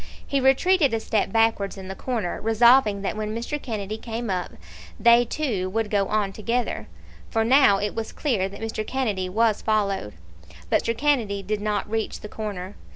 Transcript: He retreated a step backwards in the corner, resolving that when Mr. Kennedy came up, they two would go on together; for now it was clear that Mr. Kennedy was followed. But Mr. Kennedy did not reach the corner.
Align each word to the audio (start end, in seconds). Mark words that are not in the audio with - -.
He 0.25 0.39
retreated 0.41 0.95
a 0.95 0.99
step 0.99 1.31
backwards 1.31 1.77
in 1.77 1.87
the 1.87 1.93
corner, 1.93 2.41
resolving 2.41 3.03
that 3.03 3.15
when 3.15 3.35
Mr. 3.35 3.61
Kennedy 3.61 3.99
came 3.99 4.31
up, 4.31 4.49
they 4.99 5.25
two 5.25 5.69
would 5.69 5.91
go 5.91 6.07
on 6.07 6.33
together; 6.33 6.87
for 7.29 7.45
now 7.45 7.77
it 7.77 7.93
was 7.93 8.11
clear 8.11 8.49
that 8.49 8.61
Mr. 8.61 8.81
Kennedy 8.83 9.29
was 9.29 9.61
followed. 9.61 10.13
But 10.71 10.81
Mr. 10.81 10.97
Kennedy 10.97 11.43
did 11.43 11.61
not 11.61 11.87
reach 11.87 12.21
the 12.21 12.29
corner. 12.29 12.75